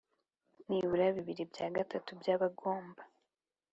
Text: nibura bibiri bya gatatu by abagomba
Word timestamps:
nibura 0.67 1.05
bibiri 1.15 1.43
bya 1.51 1.67
gatatu 1.75 2.09
by 2.19 2.27
abagomba 2.35 3.01